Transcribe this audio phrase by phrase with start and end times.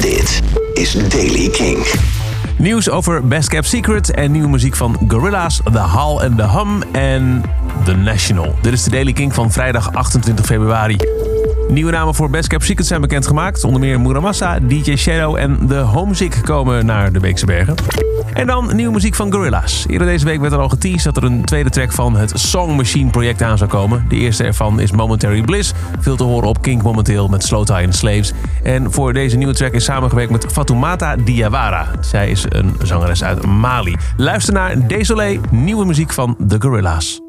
[0.00, 0.42] Dit
[0.74, 1.86] is Daily King.
[2.56, 6.82] Nieuws over Best Kept Secret en nieuwe muziek van Gorillaz, The Hall and the Hum
[6.92, 7.42] en
[7.84, 8.54] The National.
[8.62, 10.96] Dit is de Daily King van vrijdag 28 februari.
[11.68, 13.64] Nieuwe namen voor Best Kept Secret zijn bekendgemaakt.
[13.64, 17.74] Onder meer Muramasa, DJ Shadow en The Homesick komen naar de Beekse Bergen.
[18.32, 19.86] En dan nieuwe muziek van Gorillaz.
[19.86, 22.76] Eerder deze week werd er al geteased dat er een tweede track van het Song
[22.76, 24.04] Machine project aan zou komen.
[24.08, 25.72] De eerste ervan is Momentary Bliss.
[26.00, 28.32] Veel te horen op Kink momenteel met Slow Tie and Slaves.
[28.62, 31.86] En voor deze nieuwe track is samengewerkt met Fatoumata Diawara.
[32.00, 33.96] Zij is een zangeres uit Mali.
[34.16, 37.27] Luister naar Désolé, nieuwe muziek van The Gorillaz.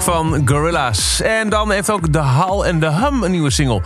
[0.00, 1.20] Van Gorillaz.
[1.20, 3.82] En dan heeft ook The Hall and the Hum een nieuwe single.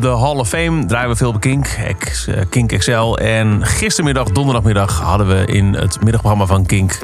[0.00, 3.14] De Hall of Fame draaien we veel op Kink, Ex, uh, Kink XL.
[3.14, 6.98] En gistermiddag, donderdagmiddag, hadden we in het middagprogramma van Kink...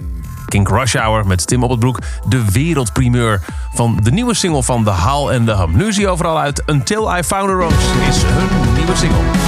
[0.49, 1.99] Kink Rush Hour met Tim Broek
[2.29, 3.41] de wereldprimeur
[3.75, 5.77] van de nieuwe single van The Hall and the Hum.
[5.77, 6.63] Nu is hij overal uit.
[6.67, 7.77] Until I Found a Rose
[8.09, 9.42] is hun nieuwe single.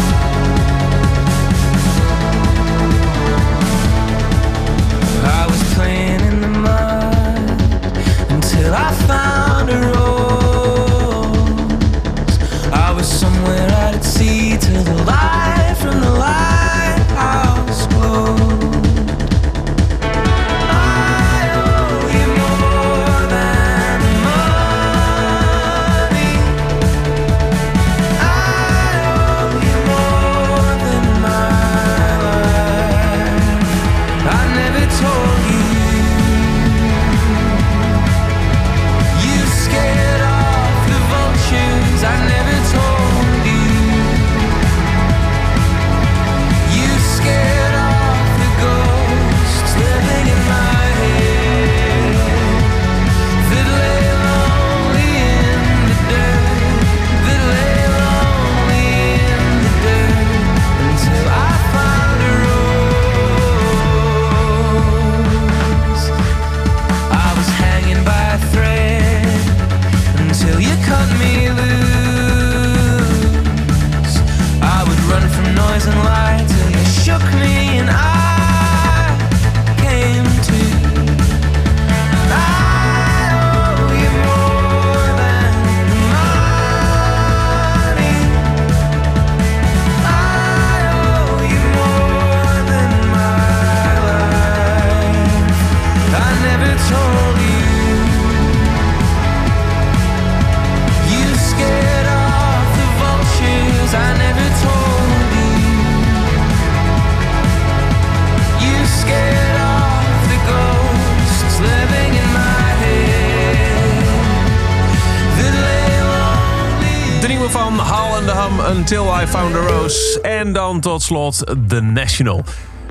[117.65, 120.21] Van Hall Hum Until I Found a Rose.
[120.21, 122.45] En dan tot slot The National.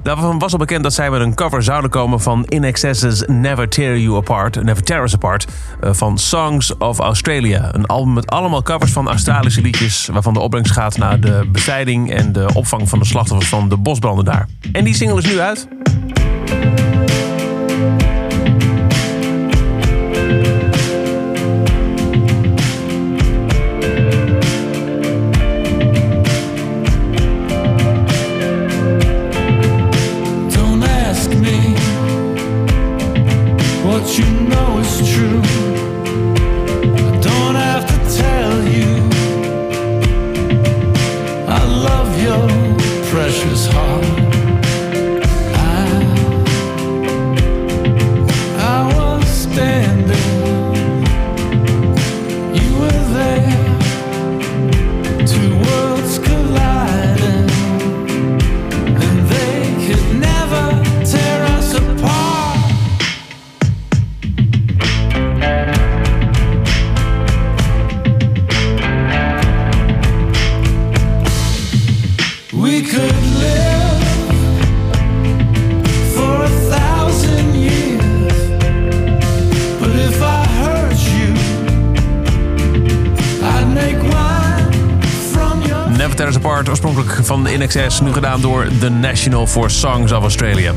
[0.04, 3.70] Daarvan was al bekend dat zij met een cover zouden komen van In Excess's Never
[3.70, 5.48] Tear You Apart, Never Tear Us Apart,
[5.81, 7.75] eh, van Songs of Australia.
[7.75, 12.12] Een album met allemaal covers van Australische liedjes, waarvan de opbrengst gaat naar de bestrijding
[12.12, 14.48] en de opvang van de slachtoffers van de bosbranden daar.
[14.72, 15.68] En die single is nu uit.
[43.13, 44.43] precious heart.
[86.31, 90.72] Apart, oorspronkelijk van In Excess, nu gedaan door The National for Songs of Australia.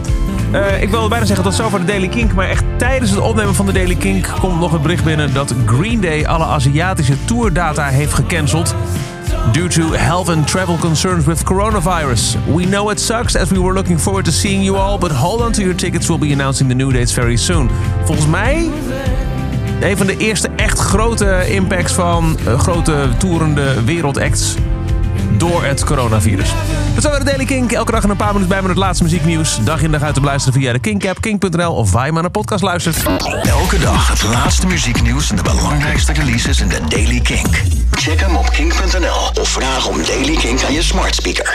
[0.52, 3.54] Uh, ik wilde bijna zeggen tot zover de Daily Kink, maar echt tijdens het opnemen
[3.54, 7.86] van de Daily Kink komt nog het bericht binnen dat Green Day alle Aziatische tourdata
[7.86, 8.74] heeft gecanceld.
[9.52, 12.36] Due to health and travel concerns with coronavirus.
[12.54, 15.40] We know it sucks as we were looking forward to seeing you all, but hold
[15.40, 16.06] on to your tickets.
[16.06, 17.70] We'll be announcing the new dates very soon.
[18.04, 18.70] Volgens mij
[19.80, 24.54] een van de eerste echt grote impacts van uh, grote toerende wereldacts
[25.36, 26.52] door het coronavirus.
[26.94, 27.72] Dat zijn we de Daily Kink.
[27.72, 29.58] Elke dag een paar minuten bij met het laatste muzieknieuws.
[29.64, 32.30] Dag in dag uit te luisteren via de Kink-app, kink.nl of waar je maar naar
[32.30, 32.96] podcast luistert.
[33.42, 37.62] Elke dag het laatste muzieknieuws en de belangrijkste releases in de Daily Kink.
[37.90, 41.54] Check hem op kink.nl of vraag om Daily Kink aan je smart speaker.